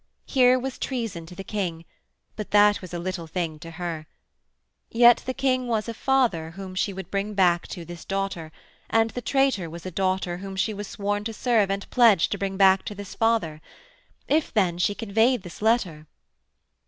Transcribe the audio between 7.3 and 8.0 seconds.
back to